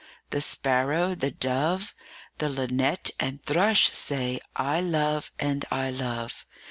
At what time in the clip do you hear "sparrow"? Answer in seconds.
0.41-1.13